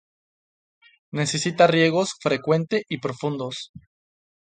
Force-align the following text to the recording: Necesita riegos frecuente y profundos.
Necesita 1.11 1.67
riegos 1.67 2.15
frecuente 2.19 2.83
y 2.89 2.97
profundos. 2.97 3.71